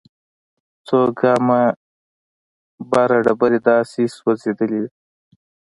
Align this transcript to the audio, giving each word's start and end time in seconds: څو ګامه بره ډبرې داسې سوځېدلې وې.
څو 0.87 0.99
ګامه 1.19 1.61
بره 2.89 3.17
ډبرې 3.25 3.59
داسې 3.67 4.01
سوځېدلې 4.15 4.79
وې. 4.83 4.89